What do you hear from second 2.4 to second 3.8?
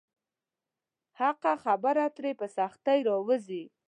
سختۍ راووځي.